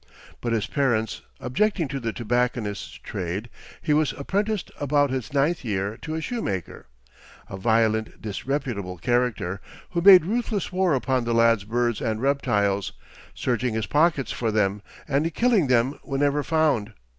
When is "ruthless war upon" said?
10.25-11.25